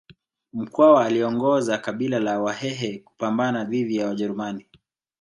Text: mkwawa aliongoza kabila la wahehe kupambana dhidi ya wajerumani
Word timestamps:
mkwawa 0.53 1.05
aliongoza 1.05 1.77
kabila 1.77 2.19
la 2.19 2.39
wahehe 2.39 2.99
kupambana 2.99 3.63
dhidi 3.63 3.95
ya 3.95 4.07
wajerumani 4.07 4.67